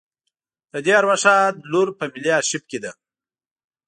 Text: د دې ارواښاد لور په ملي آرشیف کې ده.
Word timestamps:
د 0.71 0.73
دې 0.85 0.91
ارواښاد 0.99 1.53
لور 1.71 1.87
په 1.97 2.03
ملي 2.13 2.31
آرشیف 2.39 2.63
کې 2.69 2.79
ده. 2.83 2.91